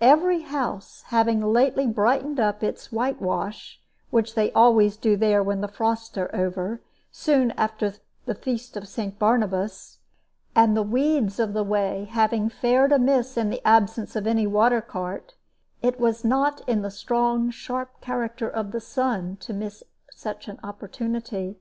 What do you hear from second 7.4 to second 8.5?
after the